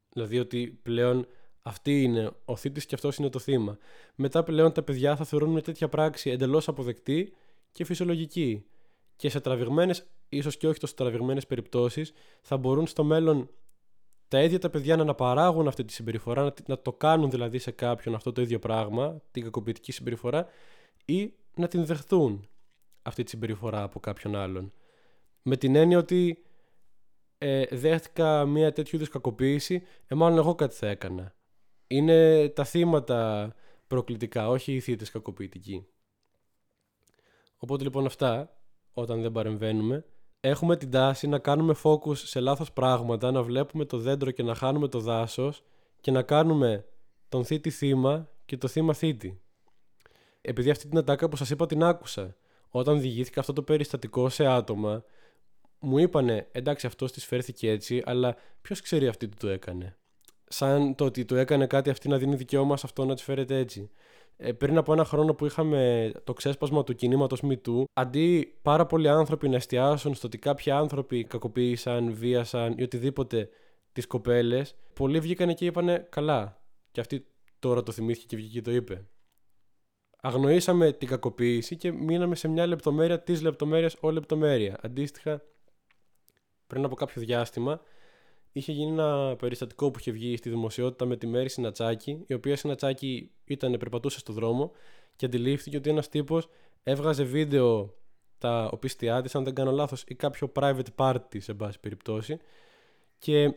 Δηλαδή 0.09 0.39
ότι 0.39 0.79
πλέον 0.83 1.27
αυτή 1.67 2.03
είναι 2.03 2.31
ο 2.45 2.55
θήτης 2.55 2.85
και 2.85 2.95
αυτός 2.95 3.17
είναι 3.17 3.29
το 3.29 3.39
θύμα. 3.39 3.77
Μετά 4.15 4.43
πλέον 4.43 4.71
τα 4.71 4.83
παιδιά 4.83 5.15
θα 5.15 5.25
θεωρούν 5.25 5.49
μια 5.49 5.61
τέτοια 5.61 5.89
πράξη 5.89 6.29
εντελώς 6.29 6.67
αποδεκτή 6.67 7.33
και 7.71 7.85
φυσιολογική. 7.85 8.65
Και 9.15 9.29
σε 9.29 9.39
τραβηγμένες, 9.39 10.07
ίσως 10.29 10.57
και 10.57 10.67
όχι 10.67 10.79
τόσο 10.79 10.93
τραβηγμένες 10.93 11.47
περιπτώσεις, 11.47 12.13
θα 12.41 12.57
μπορούν 12.57 12.87
στο 12.87 13.03
μέλλον 13.03 13.49
τα 14.27 14.43
ίδια 14.43 14.59
τα 14.59 14.69
παιδιά 14.69 14.95
να 14.95 15.01
αναπαράγουν 15.01 15.67
αυτή 15.67 15.85
τη 15.85 15.93
συμπεριφορά, 15.93 16.53
να 16.65 16.79
το 16.79 16.93
κάνουν 16.93 17.29
δηλαδή 17.29 17.57
σε 17.57 17.71
κάποιον 17.71 18.15
αυτό 18.15 18.31
το 18.31 18.41
ίδιο 18.41 18.59
πράγμα, 18.59 19.21
την 19.31 19.43
κακοποιητική 19.43 19.91
συμπεριφορά, 19.91 20.47
ή 21.05 21.33
να 21.55 21.67
την 21.67 21.85
δεχθούν 21.85 22.49
αυτή 23.01 23.23
τη 23.23 23.29
συμπεριφορά 23.29 23.83
από 23.83 23.99
κάποιον 23.99 24.35
άλλον. 24.35 24.73
Με 25.41 25.57
την 25.57 25.75
έννοια 25.75 25.97
ότι 25.97 26.43
ε, 27.37 27.65
δέχτηκα 27.71 28.45
μια 28.45 28.73
τέτοιου 28.73 28.95
είδους 28.95 29.09
κακοποίηση, 29.09 29.83
ε, 30.07 30.15
μάλλον 30.15 30.37
εγώ 30.37 30.55
κάτι 30.55 30.75
θα 30.75 30.87
έκανα. 30.87 31.36
Είναι 31.87 32.49
τα 32.49 32.63
θύματα 32.63 33.53
προκλητικά, 33.87 34.49
όχι 34.49 34.73
οι 34.73 34.79
θύτες 34.79 35.11
κακοποιητικοί. 35.11 35.87
Οπότε 37.57 37.83
λοιπόν 37.83 38.05
αυτά, 38.05 38.57
όταν 38.93 39.21
δεν 39.21 39.31
παρεμβαίνουμε, 39.31 40.05
έχουμε 40.39 40.77
την 40.77 40.91
τάση 40.91 41.27
να 41.27 41.39
κάνουμε 41.39 41.75
focus 41.83 42.17
σε 42.17 42.39
λάθος 42.39 42.73
πράγματα, 42.73 43.31
να 43.31 43.43
βλέπουμε 43.43 43.85
το 43.85 43.97
δέντρο 43.97 44.31
και 44.31 44.43
να 44.43 44.55
χάνουμε 44.55 44.87
το 44.87 44.99
δάσος 44.99 45.63
και 46.01 46.11
να 46.11 46.21
κάνουμε 46.21 46.85
τον 47.29 47.45
θήτη 47.45 47.69
θύμα 47.69 48.29
και 48.45 48.57
το 48.57 48.67
θύμα 48.67 48.93
θήτη. 48.93 49.41
Επειδή 50.41 50.69
αυτή 50.69 50.87
την 50.87 50.97
ατάκα 50.97 51.29
που 51.29 51.35
σας 51.35 51.49
είπα 51.49 51.65
την 51.65 51.83
άκουσα, 51.83 52.35
όταν 52.69 53.01
διηγήθηκα 53.01 53.39
αυτό 53.39 53.53
το 53.53 53.63
περιστατικό 53.63 54.29
σε 54.29 54.45
άτομα, 54.45 55.03
μου 55.79 55.97
είπανε 55.97 56.47
εντάξει 56.51 56.87
αυτός 56.87 57.11
της 57.11 57.25
φέρθηκε 57.25 57.69
έτσι, 57.69 58.01
αλλά 58.05 58.35
ποιος 58.61 58.81
ξέρει 58.81 59.07
αυτή 59.07 59.27
τι 59.27 59.37
το 59.37 59.47
έκανε. 59.47 59.97
Σαν 60.47 60.95
το 60.95 61.05
ότι 61.05 61.25
του 61.25 61.35
έκανε 61.35 61.67
κάτι 61.67 61.89
αυτή 61.89 62.07
να 62.09 62.17
δίνει 62.17 62.35
δικαίωμα 62.35 62.77
σε 62.77 62.85
αυτό 62.85 63.05
να 63.05 63.13
της 63.13 63.23
φέρεται 63.23 63.57
έτσι 63.57 63.89
ε, 64.37 64.51
πριν 64.51 64.77
από 64.77 64.93
ένα 64.93 65.05
χρόνο 65.05 65.33
που 65.33 65.45
είχαμε 65.45 66.11
το 66.23 66.33
ξέσπασμα 66.33 66.83
του 66.83 66.95
κινήματος 66.95 67.43
MeToo, 67.43 67.83
αντί 67.93 68.53
πάρα 68.61 68.85
πολλοί 68.85 69.09
άνθρωποι 69.09 69.49
να 69.49 69.55
εστιάσουν 69.55 70.15
στο 70.15 70.27
ότι 70.27 70.37
κάποιοι 70.37 70.71
άνθρωποι 70.71 71.23
κακοποίησαν, 71.23 72.13
βίασαν 72.13 72.73
ή 72.77 72.83
οτιδήποτε 72.83 73.49
τις 73.91 74.07
κοπέλες, 74.07 74.75
πολλοί 74.93 75.19
βγήκαν 75.19 75.55
και 75.55 75.65
είπανε 75.65 76.07
καλά. 76.09 76.61
Και 76.91 76.99
αυτή 76.99 77.25
τώρα 77.59 77.83
το 77.83 77.91
θυμήθηκε 77.91 78.25
και 78.25 78.35
βγήκε 78.35 78.53
και 78.53 78.61
το 78.61 78.71
είπε. 78.71 79.05
Αγνοήσαμε 80.21 80.91
την 80.91 81.07
κακοποίηση 81.07 81.75
και 81.75 81.91
μείναμε 81.91 82.35
σε 82.35 82.47
μια 82.47 82.65
λεπτομέρεια 82.65 83.19
τη 83.19 83.41
λεπτομέρεια 83.41 83.91
όλη 83.99 84.13
λεπτομέρεια. 84.13 84.79
Αντίστοιχα, 84.81 85.41
πριν 86.67 86.85
από 86.85 86.95
κάποιο 86.95 87.21
διάστημα, 87.21 87.81
είχε 88.51 88.71
γίνει 88.71 88.91
ένα 88.91 89.35
περιστατικό 89.35 89.91
που 89.91 89.99
είχε 89.99 90.11
βγει 90.11 90.37
στη 90.37 90.49
δημοσιότητα 90.49 91.05
με 91.05 91.17
τη 91.17 91.27
Μέρη 91.27 91.49
Συνατσάκη, 91.49 92.23
η 92.27 92.33
οποία 92.33 92.55
Συνατσάκη 92.55 93.31
ήταν, 93.45 93.77
περπατούσε 93.77 94.19
στο 94.19 94.33
δρόμο 94.33 94.71
και 95.15 95.25
αντιλήφθηκε 95.25 95.77
ότι 95.77 95.89
ένας 95.89 96.09
τύπος 96.09 96.47
έβγαζε 96.83 97.23
βίντεο 97.23 97.93
τα 98.37 98.69
οπίστια 98.71 99.21
της, 99.21 99.35
αν 99.35 99.43
δεν 99.43 99.53
κάνω 99.53 99.71
λάθος, 99.71 100.03
ή 100.07 100.15
κάποιο 100.15 100.51
private 100.55 100.95
party 100.95 101.37
σε 101.37 101.53
πάση 101.53 101.79
περιπτώσει. 101.79 102.37
Και 103.17 103.53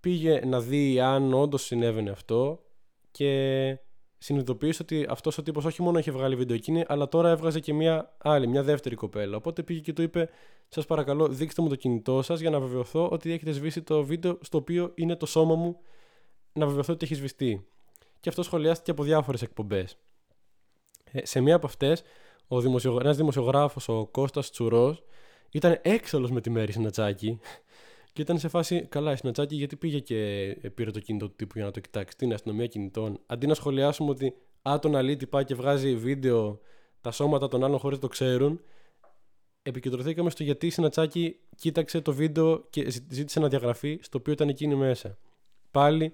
πήγε 0.00 0.40
να 0.44 0.60
δει 0.60 1.00
αν 1.00 1.34
όντως 1.34 1.62
συνέβαινε 1.62 2.10
αυτό 2.10 2.62
και 3.10 3.78
συνειδητοποίησε 4.22 4.82
ότι 4.82 5.06
αυτός 5.08 5.38
ο 5.38 5.42
τύπος 5.42 5.64
όχι 5.64 5.82
μόνο 5.82 5.98
είχε 5.98 6.10
βγάλει 6.10 6.36
βίντεο 6.36 6.56
εκείνη, 6.56 6.84
αλλά 6.86 7.08
τώρα 7.08 7.30
έβγαζε 7.30 7.60
και 7.60 7.72
μια 7.72 8.14
άλλη, 8.18 8.46
μια 8.48 8.62
δεύτερη 8.62 8.94
κοπέλα. 8.94 9.36
Οπότε 9.36 9.62
πήγε 9.62 9.80
και 9.80 9.92
του 9.92 10.02
είπε: 10.02 10.28
Σας 10.68 10.86
παρακαλώ, 10.86 11.28
δείξτε 11.28 11.62
μου 11.62 11.68
το 11.68 11.76
κινητό 11.76 12.22
σας 12.22 12.40
για 12.40 12.50
να 12.50 12.60
βεβαιωθώ 12.60 13.08
ότι 13.08 13.32
έχετε 13.32 13.52
σβήσει 13.52 13.82
το 13.82 14.04
βίντεο 14.04 14.38
στο 14.40 14.58
οποίο 14.58 14.92
είναι 14.94 15.16
το 15.16 15.26
σώμα 15.26 15.54
μου, 15.54 15.76
να 16.52 16.66
βεβαιωθώ 16.66 16.92
ότι 16.92 17.04
έχει 17.04 17.14
σβηστεί. 17.14 17.66
Και 18.20 18.28
αυτό 18.28 18.42
σχολιάστηκε 18.42 18.90
από 18.90 19.02
διάφορες 19.02 19.42
εκπομπές. 19.42 19.96
Ε, 21.12 21.26
σε 21.26 21.40
μία 21.40 21.54
από 21.54 21.66
αυτές, 21.66 22.02
δημοσιογ... 22.48 22.96
ένας 23.00 23.16
δημοσιογράφος, 23.16 23.88
ο 23.88 24.06
Κώστας 24.06 24.50
Τσουρός, 24.50 25.02
ήταν 25.50 25.78
έξαλλος 25.82 26.30
με 26.30 26.40
τη 26.40 26.50
Μέρη 26.50 26.72
Συνατσάκη 26.72 27.40
και 28.12 28.22
ήταν 28.22 28.38
σε 28.38 28.48
φάση, 28.48 28.86
καλά, 28.86 29.12
η 29.12 29.16
Σνατσάκη 29.16 29.54
γιατί 29.54 29.76
πήγε 29.76 29.98
και 29.98 30.16
πήρε 30.74 30.90
το 30.90 31.00
κινητό 31.00 31.28
του 31.28 31.34
τύπου 31.36 31.52
για 31.56 31.64
να 31.64 31.70
το 31.70 31.80
κοιτάξει. 31.80 32.16
την 32.16 32.32
αστυνομία 32.32 32.66
κινητών. 32.66 33.20
Αντί 33.26 33.46
να 33.46 33.54
σχολιάσουμε 33.54 34.10
ότι 34.10 34.34
α, 34.62 34.78
τον 34.78 34.96
αλήτη 34.96 35.26
πάει 35.26 35.44
και 35.44 35.54
βγάζει 35.54 35.96
βίντεο 35.96 36.60
τα 37.00 37.10
σώματα 37.10 37.48
των 37.48 37.64
άλλων 37.64 37.78
χωρίς 37.78 37.98
το 37.98 38.08
ξέρουν, 38.08 38.60
επικεντρωθήκαμε 39.62 40.30
στο 40.30 40.42
γιατί 40.42 40.66
η 40.66 40.70
Σνατσάκη 40.70 41.36
κοίταξε 41.56 42.00
το 42.00 42.12
βίντεο 42.12 42.66
και 42.70 42.90
ζήτησε 42.90 43.40
να 43.40 43.48
διαγραφεί 43.48 43.98
στο 44.02 44.18
οποίο 44.18 44.32
ήταν 44.32 44.48
εκείνη 44.48 44.74
μέσα. 44.74 45.18
Πάλι 45.70 46.12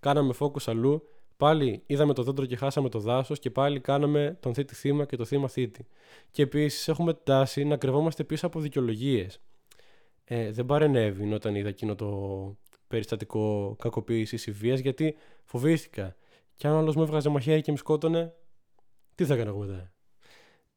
κάναμε 0.00 0.34
focus 0.38 0.62
αλλού. 0.66 1.02
Πάλι 1.36 1.82
είδαμε 1.86 2.12
το 2.12 2.22
δέντρο 2.22 2.46
και 2.46 2.56
χάσαμε 2.56 2.88
το 2.88 2.98
δάσος 2.98 3.38
και 3.38 3.50
πάλι 3.50 3.80
κάναμε 3.80 4.36
τον 4.40 4.54
θήτη 4.54 4.74
θύμα 4.74 5.04
και 5.04 5.16
το 5.16 5.24
θύμα 5.24 5.48
θήτη. 5.48 5.86
Και 6.30 6.42
επίσης 6.42 6.88
έχουμε 6.88 7.14
τάση 7.14 7.64
να 7.64 7.76
κρυβόμαστε 7.76 8.24
πίσω 8.24 8.46
από 8.46 8.60
δικαιολογίες. 8.60 9.40
Ε, 10.30 10.52
δεν 10.52 10.66
παρενέβη 10.66 11.32
όταν 11.32 11.54
είδα 11.54 11.68
εκείνο 11.68 11.94
το 11.94 12.56
περιστατικό 12.88 13.76
κακοποίησης 13.78 14.46
ή 14.46 14.50
βίας 14.50 14.80
γιατί 14.80 15.16
φοβήθηκα. 15.44 16.16
Και 16.54 16.66
αν 16.66 16.74
άλλος 16.74 16.96
μου 16.96 17.02
έβγαζε 17.02 17.28
μαχαίρι 17.28 17.60
και 17.60 17.70
με 17.70 17.76
σκότωνε, 17.76 18.34
τι 19.14 19.24
θα 19.24 19.34
έκανα 19.34 19.48
εγώ 19.50 19.58
μετά; 19.58 19.92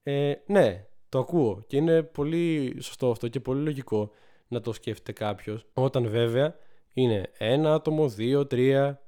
Ε, 0.03 0.33
ναι, 0.45 0.85
το 1.09 1.19
ακούω 1.19 1.63
και 1.67 1.77
είναι 1.77 2.03
πολύ 2.03 2.75
σωστό 2.81 3.11
αυτό 3.11 3.27
και 3.27 3.39
πολύ 3.39 3.61
λογικό 3.61 4.11
να 4.47 4.61
το 4.61 4.73
σκέφτεται 4.73 5.11
κάποιος. 5.11 5.65
Όταν 5.73 6.07
βέβαια 6.07 6.55
είναι 6.93 7.31
ένα 7.37 7.73
άτομο, 7.73 8.09
δύο, 8.09 8.47
τρία 8.47 9.01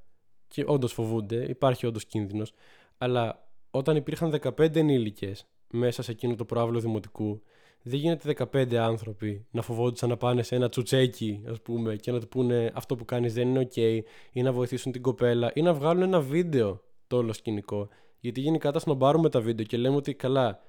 και 0.48 0.64
όντως 0.68 0.94
φοβούνται, 0.94 1.46
υπάρχει 1.50 1.86
όντως 1.86 2.06
κίνδυνος. 2.06 2.54
Αλλά 2.98 3.48
όταν 3.72 3.96
υπήρχαν 3.96 4.40
15 4.42 4.76
ενήλικες 4.76 5.48
μέσα 5.68 6.02
σε 6.02 6.12
εκείνο 6.12 6.36
το 6.36 6.46
προάβλο 6.46 6.80
δημοτικού, 6.80 7.42
δεν 7.84 8.00
γίνεται 8.00 8.48
15 8.54 8.76
άνθρωποι 8.76 9.46
να 9.52 9.62
φοβόντουσαν 9.62 10.10
να 10.10 10.18
πάνε 10.18 10.44
σε 10.44 10.56
ένα 10.56 10.70
τσουτσέκι, 10.70 11.44
ας 11.48 11.62
πούμε, 11.62 11.96
και 11.96 12.12
να 12.12 12.20
του 12.20 12.28
πούνε 12.28 12.72
αυτό 12.74 12.96
που 12.96 13.06
κάνεις 13.06 13.34
δεν 13.34 13.48
είναι 13.48 13.68
OK, 13.74 14.00
ή 14.32 14.42
να 14.42 14.52
βοηθήσουν 14.52 14.92
την 14.92 15.02
κοπέλα, 15.02 15.52
ή 15.54 15.62
να 15.62 15.74
βγάλουν 15.74 16.02
ένα 16.04 16.22
βίντεο 16.22 16.82
το 17.08 17.18
όλο 17.18 17.34
σκηνικό. 17.34 17.88
Γιατί 18.20 18.42
γενικά 18.42 18.72
τα 18.72 18.80
σνομπάρουμε 18.80 19.30
τα 19.30 19.42
βίντεο 19.42 19.66
και 19.66 19.78
λέμε 19.78 19.96
ότι 19.96 20.14
καλά, 20.14 20.60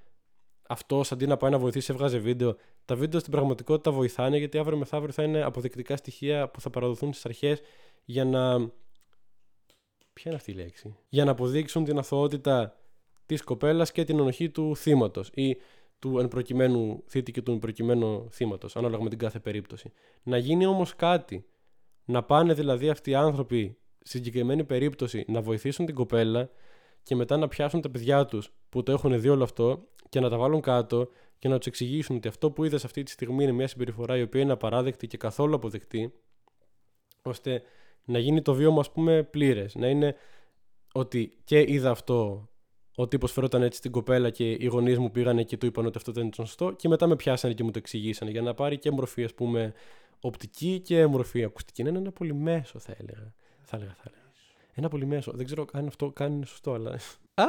αυτός 0.68 1.12
αντί 1.12 1.26
να 1.26 1.36
πάει 1.36 1.50
να 1.50 1.58
βοηθήσει, 1.58 1.92
έβγαζε 1.92 2.18
βίντεο. 2.18 2.56
Τα 2.84 2.96
βίντεο 2.96 3.20
στην 3.20 3.32
πραγματικότητα 3.32 3.90
βοηθάνε 3.90 4.38
γιατί 4.38 4.58
αύριο 4.58 4.78
μεθαύριο 4.78 5.12
θα 5.12 5.22
είναι 5.22 5.42
αποδεικτικά 5.42 5.96
στοιχεία 5.96 6.48
που 6.48 6.60
θα 6.60 6.70
παραδοθούν 6.70 7.12
στις 7.12 7.24
αρχές 7.26 7.60
για 8.04 8.24
να. 8.24 8.58
Ποια 10.12 10.24
είναι 10.24 10.34
αυτή 10.34 10.50
η 10.50 10.54
λέξη; 10.54 10.96
Για 11.08 11.24
να 11.24 11.30
αποδείξουν 11.30 11.84
την 11.84 11.98
αθωότητα 11.98 12.76
της 13.26 13.42
κοπέλας 13.42 13.92
και 13.92 14.04
την 14.04 14.18
ενοχή 14.18 14.50
του 14.50 14.76
θύματος 14.76 15.30
ή 15.34 15.56
του 15.98 16.18
εν 16.18 16.28
προκειμένου 16.28 17.02
θήτη 17.06 17.32
και 17.32 17.42
του 17.42 17.52
εν 17.52 17.58
προκειμένου 17.58 18.28
θύματος, 18.30 18.76
ανάλογα 18.76 19.02
με 19.02 19.08
την 19.08 19.18
κάθε 19.18 19.38
περίπτωση. 19.38 19.92
Να 20.22 20.36
γίνει 20.36 20.66
όμως 20.66 20.96
κάτι. 20.96 21.46
Να 22.04 22.22
πάνε 22.22 22.54
δηλαδή 22.54 22.88
αυτοί 22.88 23.10
οι 23.10 23.14
άνθρωποι, 23.14 23.78
στη 23.98 24.16
συγκεκριμένη 24.16 24.64
περίπτωση, 24.64 25.24
να 25.28 25.40
βοηθήσουν 25.40 25.86
την 25.86 25.94
κοπέλα 25.94 26.50
και 27.02 27.14
μετά 27.14 27.36
να 27.36 27.48
πιάσουν 27.48 27.80
τα 27.80 27.90
παιδιά 27.90 28.24
τους 28.24 28.52
που 28.68 28.82
το 28.82 28.92
έχουν 28.92 29.20
δει 29.20 29.28
όλο 29.28 29.42
αυτό 29.42 29.88
και 30.08 30.20
να 30.20 30.28
τα 30.28 30.38
βάλουν 30.38 30.60
κάτω 30.60 31.08
και 31.38 31.48
να 31.48 31.56
τους 31.56 31.66
εξηγήσουν 31.66 32.16
ότι 32.16 32.28
αυτό 32.28 32.50
που 32.50 32.64
είδες 32.64 32.84
αυτή 32.84 33.02
τη 33.02 33.10
στιγμή 33.10 33.42
είναι 33.42 33.52
μια 33.52 33.68
συμπεριφορά 33.68 34.16
η 34.16 34.22
οποία 34.22 34.40
είναι 34.40 34.52
απαράδεκτη 34.52 35.06
και 35.06 35.16
καθόλου 35.16 35.54
αποδεκτή, 35.54 36.12
ώστε 37.22 37.62
να 38.04 38.18
γίνει 38.18 38.42
το 38.42 38.54
βίωμα, 38.54 38.80
ας 38.80 38.92
πούμε, 38.92 39.22
πλήρες. 39.22 39.74
Να 39.74 39.88
είναι 39.88 40.14
ότι 40.92 41.32
και 41.44 41.64
είδα 41.66 41.90
αυτό, 41.90 42.48
ο 42.94 43.08
τύπος 43.08 43.32
φερόταν 43.32 43.62
έτσι 43.62 43.78
στην 43.78 43.90
κοπέλα 43.90 44.30
και 44.30 44.50
οι 44.50 44.66
γονείς 44.66 44.98
μου 44.98 45.10
πήγανε 45.10 45.42
και 45.42 45.56
του 45.56 45.66
είπαν 45.66 45.86
ότι 45.86 45.98
αυτό 45.98 46.12
δεν 46.12 46.26
ήταν 46.26 46.46
σωστό, 46.46 46.72
και 46.72 46.88
μετά 46.88 47.06
με 47.06 47.16
πιάσανε 47.16 47.54
και 47.54 47.62
μου 47.62 47.70
το 47.70 47.78
εξηγήσανε 47.78 48.30
για 48.30 48.42
να 48.42 48.54
πάρει 48.54 48.78
και 48.78 48.90
μορφή, 48.90 49.24
ας 49.24 49.34
πούμε, 49.34 49.72
οπτική 50.20 50.80
και 50.80 51.06
μορφή 51.06 51.44
ακουστική. 51.44 51.80
Είναι 51.80 51.98
ένα 51.98 52.12
πολύ 52.12 52.34
μέσο, 52.34 52.78
θα 52.78 52.94
έλεγα. 52.98 53.34
Θα 53.62 53.76
έλεγα, 53.76 53.94
θα 53.94 54.02
έλεγα. 54.04 54.22
Ένα 54.74 54.88
πολύ 54.88 55.06
μέσο. 55.06 55.32
Δεν 55.34 55.44
ξέρω 55.44 55.64
αν 55.72 55.86
αυτό 55.86 56.10
κάνει 56.10 56.46
σωστό, 56.46 56.72
αλλά. 56.72 56.90
Α, 57.34 57.46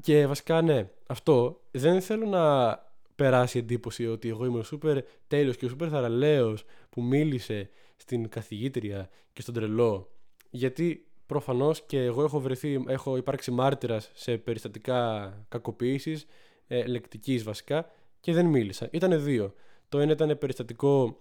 και 0.00 0.26
βασικά 0.26 0.62
ναι, 0.62 0.90
αυτό 1.06 1.60
δεν 1.70 2.00
θέλω 2.00 2.26
να 2.26 2.74
περάσει 3.14 3.58
εντύπωση 3.58 4.06
ότι 4.06 4.28
εγώ 4.28 4.44
είμαι 4.44 4.58
ο 4.58 4.62
σούπερ 4.62 4.98
τέλειος 5.26 5.56
και 5.56 5.64
ο 5.64 5.68
σούπερ 5.68 5.88
θαραλέος 5.90 6.64
που 6.90 7.02
μίλησε 7.02 7.70
στην 7.96 8.28
καθηγήτρια 8.28 9.10
και 9.32 9.42
στον 9.42 9.54
τρελό. 9.54 10.12
Γιατί 10.50 11.09
προφανώς 11.30 11.82
και 11.86 12.02
εγώ 12.04 12.22
έχω 12.22 12.40
βρεθεί, 12.40 12.84
έχω 12.86 13.16
υπάρξει 13.16 13.50
μάρτυρας 13.50 14.10
σε 14.14 14.36
περιστατικά 14.36 15.32
κακοποίησης, 15.48 16.26
ε, 16.66 16.86
λεκτικής 16.86 17.42
βασικά, 17.42 17.90
και 18.20 18.32
δεν 18.32 18.46
μίλησα. 18.46 18.88
Ήτανε 18.90 19.16
δύο. 19.16 19.54
Το 19.88 19.98
ένα 19.98 20.12
ήταν 20.12 20.38
περιστατικό 20.38 21.20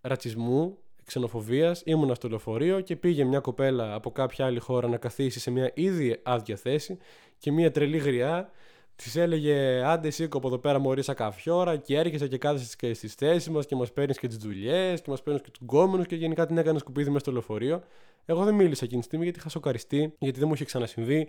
ρατσισμού 0.00 0.78
ξενοφοβίας, 1.04 1.82
ήμουνα 1.84 2.14
στο 2.14 2.28
λεωφορείο 2.28 2.80
και 2.80 2.96
πήγε 2.96 3.24
μια 3.24 3.40
κοπέλα 3.40 3.94
από 3.94 4.10
κάποια 4.10 4.46
άλλη 4.46 4.58
χώρα 4.58 4.88
να 4.88 4.96
καθίσει 4.96 5.40
σε 5.40 5.50
μια 5.50 5.70
ήδη 5.74 6.20
άδεια 6.22 6.56
θέση 6.56 6.98
και 7.38 7.52
μια 7.52 7.70
τρελή 7.70 7.98
γριά 7.98 8.50
της 8.96 9.16
έλεγε 9.16 9.82
Άντε, 9.84 10.10
σήκω 10.10 10.38
από 10.38 10.46
εδώ 10.46 10.58
πέρα 10.58 10.78
μωρή 10.78 11.02
σαν 11.02 11.14
καφιόρα 11.14 11.76
και 11.76 11.96
έρχεσαι 11.96 12.28
και 12.28 12.38
κάθεσαι 12.38 12.76
και 12.78 12.94
στις 12.94 13.14
θέσεις 13.14 13.48
μας 13.48 13.66
και 13.66 13.76
μας 13.76 13.92
παίρνεις 13.92 14.18
και 14.18 14.26
τις 14.26 14.36
δουλειές 14.36 15.00
και 15.02 15.10
μας 15.10 15.22
παίρνεις 15.22 15.42
και 15.42 15.50
τους 15.50 15.60
γκόμενους 15.62 16.06
και 16.06 16.16
γενικά 16.16 16.46
την 16.46 16.58
έκανες 16.58 16.80
σκουπίδι 16.80 17.08
μέσα 17.08 17.20
στο 17.20 17.32
λεωφορείο. 17.32 17.82
Εγώ 18.24 18.44
δεν 18.44 18.54
μίλησα 18.54 18.84
εκείνη 18.84 19.00
τη 19.00 19.06
στιγμή 19.06 19.24
γιατί 19.24 19.38
είχα 19.38 19.48
σοκαριστεί, 19.48 20.14
γιατί 20.18 20.38
δεν 20.38 20.48
μου 20.48 20.54
είχε 20.54 20.64
ξανασυμβεί 20.64 21.28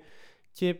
και 0.51 0.75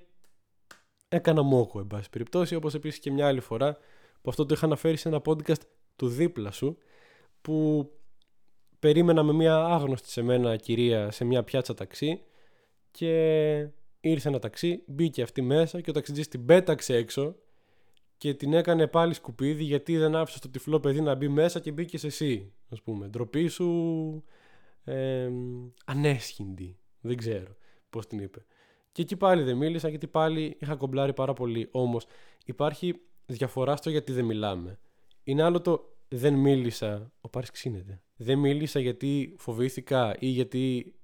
έκανα 1.08 1.42
μόκο, 1.42 1.80
εν 1.80 1.88
πάση 1.88 2.10
περιπτώσει. 2.10 2.56
Όπως 2.56 2.74
επίσης 2.74 3.00
και 3.00 3.12
μια 3.12 3.28
άλλη 3.28 3.40
φορά 3.40 3.78
που 4.22 4.30
αυτό 4.30 4.46
το 4.46 4.54
είχα 4.54 4.66
αναφέρει 4.66 4.98
σε 4.98 5.08
ένα 5.08 5.22
podcast 5.26 5.62
του 5.96 6.08
δίπλα 6.08 6.52
σου 6.52 6.78
που 7.42 7.90
περίμενα 8.80 9.24
με 9.24 9.34
μια 9.34 9.56
άγνωστη 9.56 10.10
σε 10.10 10.22
μένα 10.22 10.56
κυρία 10.56 11.12
σε 11.12 11.24
μια 11.26 11.44
πιάτσα 11.44 11.74
ταξί 11.74 12.22
και 12.92 13.70
ήρθε 14.10 14.30
ένα 14.30 14.40
ταξί, 14.40 14.84
μπήκε 14.86 15.22
αυτή 15.22 15.42
μέσα 15.42 15.82
και 15.82 15.90
ο 15.90 15.94
ταξιτζής 15.94 16.28
την 16.28 16.46
πέταξε 16.46 16.96
έξω 16.96 17.36
και 18.18 18.34
την 18.34 18.54
έκανε 18.54 18.88
πάλι 18.88 19.14
σκουπίδι 19.14 19.64
γιατί 19.64 19.98
δεν 19.98 20.16
άφησε 20.16 20.40
το 20.40 20.50
τυφλό 20.50 20.80
παιδί 20.80 21.02
να 21.02 21.16
μπει 21.16 21.28
μέσα 21.28 21.60
και 21.60 21.72
μπήκες 21.72 22.04
εσύ, 22.04 22.54
ας 22.70 22.82
πούμε. 22.82 23.08
Ντροπή 23.08 23.48
σου 23.48 24.24
ε, 24.84 25.30
ανέσχυντη, 25.86 26.78
δεν 27.02 27.18
ξέρω 27.18 27.56
πώς 27.90 28.08
την 28.08 28.20
είπε. 28.20 28.46
Και 28.92 29.02
εκεί 29.02 29.16
πάλι 29.16 29.44
δεν 29.44 29.58
μίλησα 29.58 29.90
γιατί 29.90 30.08
πάλι 30.08 30.58
είχα 30.60 30.76
κομπλάρει 30.76 31.14
πάρα 31.14 31.34
πολύ. 31.34 31.68
Όμως 31.72 32.06
υπάρχει 32.46 33.02
διαφορά 33.26 33.76
στο 33.76 33.90
γιατί 33.90 34.12
δεν 34.12 34.26
μιλάμε. 34.26 34.80
Είναι 35.24 35.44
άλλο 35.44 35.62
το 35.62 35.96
δεν 36.08 36.34
μίλησα. 36.34 37.12
Ο 37.22 37.30
Πάρης 37.30 37.52
ξύνεται. 37.52 38.02
Δεν 38.16 38.38
μίλησα 38.38 38.80
γιατί 38.80 39.36
φοβήθηκα 39.38 40.16
ή 40.20 40.28
γιατί 40.28 40.95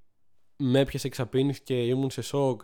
με 0.61 0.79
έπιασε 0.79 1.07
εξαπίνης 1.07 1.59
και 1.59 1.85
ήμουν 1.85 2.09
σε 2.09 2.21
σοκ 2.21 2.61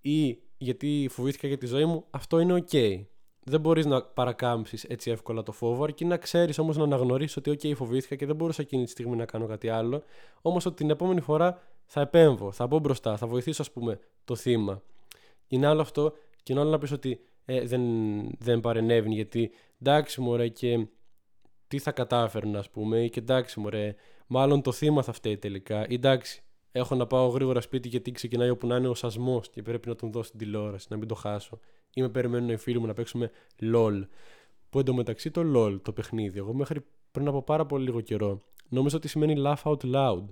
ή 0.00 0.38
γιατί 0.56 1.08
φοβήθηκα 1.10 1.46
για 1.46 1.58
τη 1.58 1.66
ζωή 1.66 1.84
μου. 1.84 2.04
Αυτό 2.10 2.38
είναι 2.38 2.64
ok. 2.70 3.04
Δεν 3.46 3.60
μπορείς 3.60 3.86
να 3.86 4.02
παρακάμψεις 4.02 4.84
έτσι 4.84 5.10
εύκολα 5.10 5.42
το 5.42 5.52
φόβο, 5.52 5.84
αρκεί 5.84 6.04
να 6.04 6.16
ξέρεις 6.16 6.58
όμως 6.58 6.76
να 6.76 6.84
αναγνωρίσεις 6.84 7.36
ότι, 7.36 7.50
OK, 7.50 7.74
φοβήθηκα 7.76 8.14
και 8.14 8.26
δεν 8.26 8.36
μπορούσα 8.36 8.62
εκείνη 8.62 8.84
τη 8.84 8.90
στιγμή 8.90 9.16
να 9.16 9.24
κάνω 9.24 9.46
κάτι 9.46 9.68
άλλο. 9.68 10.02
Όμως 10.42 10.66
ότι 10.66 10.76
την 10.76 10.90
επόμενη 10.90 11.20
φορά 11.20 11.62
θα 11.84 12.00
επέμβω, 12.00 12.52
θα 12.52 12.66
μπω 12.66 12.78
μπροστά, 12.78 13.16
θα 13.16 13.26
βοηθήσω, 13.26 13.62
ας 13.62 13.70
πούμε, 13.70 13.98
το 14.24 14.34
θύμα. 14.36 14.82
Είναι 15.48 15.66
άλλο 15.66 15.80
αυτό 15.80 16.12
και 16.42 16.52
είναι 16.52 16.60
άλλο 16.60 16.70
να 16.70 16.78
πεις 16.78 16.92
ότι 16.92 17.20
ε, 17.44 17.60
δεν, 17.66 17.82
δεν 18.38 18.60
παρενέβη 18.60 19.14
γιατί 19.14 19.50
εντάξει, 19.80 20.20
μωρέ, 20.20 20.48
και 20.48 20.86
τι 21.68 21.78
θα 21.78 21.92
κατάφερνε, 21.92 22.58
ας 22.58 22.70
πούμε, 22.70 23.04
ή 23.04 23.10
και 23.10 23.20
εντάξει, 23.20 23.60
μωρέ, 23.60 23.94
μάλλον 24.26 24.62
το 24.62 24.72
θύμα 24.72 25.02
θα 25.02 25.12
φταίει 25.12 25.38
τελικά. 25.38 25.86
Ή 25.88 25.94
εντάξει, 25.94 26.43
έχω 26.76 26.94
να 26.94 27.06
πάω 27.06 27.28
γρήγορα 27.28 27.60
σπίτι 27.60 27.88
γιατί 27.88 28.12
ξεκινάει 28.12 28.50
όπου 28.50 28.66
να 28.66 28.76
είναι 28.76 28.88
ο 28.88 28.94
σασμός 28.94 29.50
και 29.50 29.62
πρέπει 29.62 29.88
να 29.88 29.94
τον 29.94 30.10
δώσω 30.12 30.26
στην 30.26 30.38
τηλεόραση, 30.38 30.86
να 30.90 30.96
μην 30.96 31.08
το 31.08 31.14
χάσω. 31.14 31.58
Ή 31.94 32.00
με 32.00 32.08
περιμένουν 32.08 32.48
οι 32.48 32.56
φίλοι 32.56 32.78
μου 32.78 32.86
να 32.86 32.94
παίξουμε 32.94 33.30
LOL. 33.60 34.02
Που 34.70 34.78
εντωμεταξύ 34.78 35.30
το 35.30 35.42
LOL, 35.54 35.80
το 35.82 35.92
παιχνίδι, 35.92 36.38
εγώ 36.38 36.54
μέχρι 36.54 36.84
πριν 37.10 37.28
από 37.28 37.42
πάρα 37.42 37.66
πολύ 37.66 37.84
λίγο 37.84 38.00
καιρό 38.00 38.42
νόμιζα 38.68 38.96
ότι 38.96 39.08
σημαίνει 39.08 39.34
laugh 39.38 39.62
out 39.62 39.94
loud. 39.94 40.24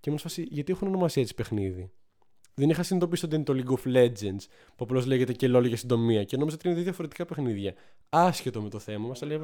Και 0.00 0.10
μου 0.10 0.18
σφασί, 0.18 0.42
γιατί 0.42 0.72
έχουν 0.72 0.88
ονομασία 0.88 1.22
έτσι 1.22 1.34
παιχνίδι; 1.34 1.90
Δεν 2.54 2.70
είχα 2.70 2.82
συνειδητοποιήσει 2.82 3.24
ότι 3.24 3.34
είναι 3.34 3.44
το 3.44 3.54
League 3.56 3.78
of 3.78 3.96
Legends, 3.96 4.44
που 4.76 4.84
απλώς 4.84 5.06
λέγεται 5.06 5.32
και 5.32 5.50
LOL 5.50 5.66
για 5.66 5.76
συντομία. 5.76 6.24
Και 6.24 6.36
νόμιζα 6.36 6.56
ότι 6.56 6.66
είναι 6.66 6.76
δύο 6.76 6.84
διαφορετικά 6.84 7.24
παιχνίδια. 7.24 7.74
Άσχετο 8.08 8.62
με 8.62 8.68
το 8.68 8.78
θέμα, 8.78 9.08
μας 9.08 9.22
λέει. 9.22 9.40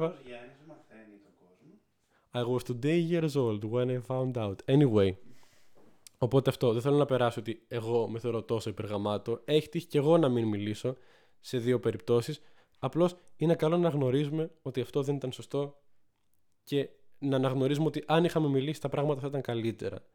I 2.33 2.43
was 2.43 2.63
today 2.63 2.99
years 3.11 3.35
old 3.35 3.61
when 3.71 3.89
I 3.89 3.99
found 4.07 4.37
out. 4.37 4.55
Anyway. 4.65 5.30
Οπότε 6.23 6.49
αυτό. 6.49 6.71
Δεν 6.73 6.81
θέλω 6.81 6.97
να 6.97 7.05
περάσω 7.05 7.39
ότι 7.39 7.65
εγώ 7.67 8.09
με 8.09 8.19
θεωρώ 8.19 8.43
τόσο 8.43 8.69
υπεργαμάτο. 8.69 9.41
Έχει 9.45 9.69
τύχει 9.69 9.87
και 9.87 9.97
εγώ 9.97 10.17
να 10.17 10.29
μην 10.29 10.47
μιλήσω 10.47 10.95
σε 11.39 11.57
δύο 11.57 11.79
περιπτώσεις. 11.79 12.41
Απλώς 12.79 13.15
είναι 13.35 13.55
καλό 13.55 13.77
να 13.77 13.89
γνωρίζουμε 13.89 14.51
ότι 14.61 14.81
αυτό 14.81 15.03
δεν 15.03 15.15
ήταν 15.15 15.31
σωστό 15.31 15.81
και 16.63 16.89
να 17.19 17.35
αναγνωρίζουμε 17.35 17.87
ότι 17.87 18.03
αν 18.07 18.23
είχαμε 18.23 18.47
μιλήσει 18.47 18.81
τα 18.81 18.89
πράγματα 18.89 19.21
θα 19.21 19.27
ήταν 19.27 19.41
καλύτερα. 19.41 20.05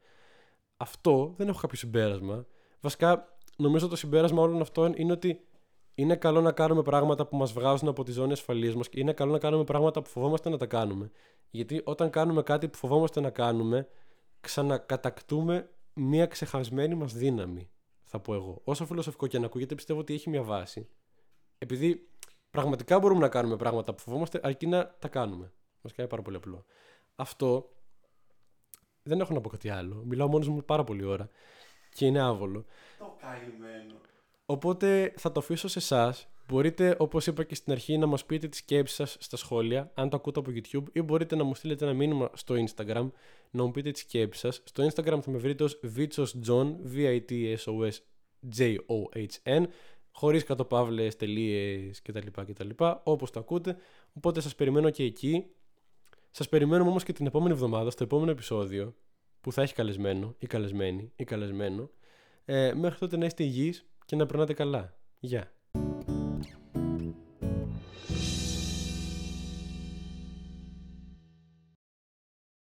Αυτό 0.76 1.34
δεν 1.36 1.48
έχω 1.48 1.60
κάποιο 1.60 1.76
συμπέρασμα. 1.76 2.46
Βασικά, 2.80 3.38
νομίζω 3.56 3.88
το 3.88 3.96
συμπέρασμα 3.96 4.42
όλων 4.42 4.60
αυτών 4.60 4.94
είναι 4.96 5.12
ότι 5.12 5.40
είναι 5.94 6.16
καλό 6.16 6.40
να 6.40 6.52
κάνουμε 6.52 6.82
πράγματα 6.82 7.26
που 7.26 7.36
μας 7.36 7.52
βγάζουν 7.52 7.88
από 7.88 8.02
τη 8.02 8.12
ζώνη 8.12 8.32
ασφαλείας 8.32 8.74
μας 8.74 8.88
και 8.88 9.00
είναι 9.00 9.12
καλό 9.12 9.32
να 9.32 9.38
κάνουμε 9.38 9.64
πράγματα 9.64 10.02
που 10.02 10.08
φοβόμαστε 10.08 10.48
να 10.48 10.56
τα 10.56 10.66
κάνουμε. 10.66 11.10
Γιατί 11.50 11.80
όταν 11.84 12.10
κάνουμε 12.10 12.42
κάτι 12.42 12.68
που 12.68 12.76
φοβόμαστε 12.76 13.20
να 13.20 13.30
κάνουμε, 13.30 13.88
ξανακατακτούμε 14.40 15.70
μια 15.96 16.26
ξεχασμένη 16.26 16.94
μας 16.94 17.12
δύναμη, 17.12 17.70
θα 18.04 18.20
πω 18.20 18.34
εγώ. 18.34 18.60
Όσο 18.64 18.86
φιλοσοφικό 18.86 19.26
και 19.26 19.36
αν 19.36 19.44
ακούγεται, 19.44 19.74
πιστεύω 19.74 20.00
ότι 20.00 20.14
έχει 20.14 20.30
μια 20.30 20.42
βάση. 20.42 20.88
Επειδή 21.58 22.08
πραγματικά 22.50 22.98
μπορούμε 22.98 23.20
να 23.20 23.28
κάνουμε 23.28 23.56
πράγματα 23.56 23.94
που 23.94 24.00
φοβόμαστε, 24.00 24.40
αρκεί 24.42 24.66
να 24.66 24.96
τα 24.98 25.08
κάνουμε. 25.08 25.52
Μας 25.80 25.92
κάνει 25.92 26.08
πάρα 26.08 26.22
πολύ 26.22 26.36
απλό. 26.36 26.64
Αυτό 27.14 27.70
δεν 29.02 29.20
έχω 29.20 29.34
να 29.34 29.40
πω 29.40 29.48
κάτι 29.48 29.68
άλλο. 29.68 30.02
Μιλάω 30.04 30.28
μόνος 30.28 30.48
μου 30.48 30.64
πάρα 30.64 30.84
πολύ 30.84 31.04
ώρα. 31.04 31.28
και 31.94 32.06
είναι 32.06 32.20
άβολο. 32.20 32.64
Το 32.98 33.16
καημένο. 33.20 33.94
Οπότε 34.46 35.14
θα 35.16 35.32
το 35.32 35.40
αφήσω 35.40 35.68
σε 35.68 35.78
εσάς. 35.78 36.28
Μπορείτε, 36.48 36.96
όπως 36.98 37.26
είπα 37.26 37.44
και 37.44 37.54
στην 37.54 37.72
αρχή, 37.72 37.98
να 37.98 38.06
μας 38.06 38.24
πείτε 38.24 38.48
τις 38.48 38.58
σκέψεις 38.58 38.96
σας 38.96 39.16
στα 39.20 39.36
σχόλια, 39.36 39.90
αν 39.94 40.08
το 40.08 40.16
ακούτε 40.16 40.40
από 40.40 40.50
YouTube, 40.54 40.84
ή 40.92 41.02
μπορείτε 41.02 41.36
να 41.36 41.44
μου 41.44 41.54
στείλετε 41.54 41.84
ένα 41.84 41.94
μήνυμα 41.94 42.30
στο 42.34 42.54
Instagram 42.54 43.10
να 43.50 43.62
μου 43.62 43.70
πείτε 43.70 43.90
τις 43.90 44.00
σκέψεις 44.00 44.40
σας. 44.40 44.62
Στο 44.64 44.86
Instagram 44.86 45.18
θα 45.22 45.30
με 45.30 45.38
βρείτε 45.38 45.64
ως 45.64 45.80
Vitsosjohn, 45.96 46.74
V-I-T-S-O-S 46.94 47.98
J-O-H-N, 48.56 49.64
χωρίς 50.10 50.44
κατοπαύλες, 50.44 51.16
τελείες 51.16 52.02
κτλ. 52.02 52.26
κτλ 52.46 52.68
Όπως 53.02 53.30
το 53.30 53.40
ακούτε. 53.40 53.76
Οπότε 54.12 54.40
σας 54.40 54.54
περιμένω 54.54 54.90
και 54.90 55.02
εκεί. 55.02 55.46
Σας 56.30 56.48
περιμένουμε 56.48 56.90
όμως 56.90 57.04
και 57.04 57.12
την 57.12 57.26
επόμενη 57.26 57.52
εβδομάδα, 57.52 57.90
στο 57.90 58.04
επόμενο 58.04 58.30
επεισόδιο, 58.30 58.94
που 59.40 59.52
θα 59.52 59.62
έχει 59.62 59.74
καλεσμένο 59.74 60.34
ή 60.38 60.46
καλεσμένη 60.46 61.12
ή 61.16 61.24
καλεσμένο. 61.24 61.90
Ε, 62.44 62.72
μέχρι 62.74 62.98
τότε 62.98 63.16
να 63.16 63.24
είστε 63.24 63.42
υγιείς 63.42 63.86
και 64.04 64.16
να 64.16 64.26
περνάτε 64.26 64.52
καλά. 64.52 64.96
Γεια. 65.20 65.55